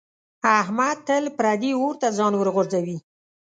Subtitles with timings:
[0.59, 2.97] احمد تل پردي اور ته ځان ورغورځوي.